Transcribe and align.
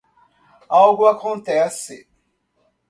Algo 0.79 1.05
acontece 1.05 2.07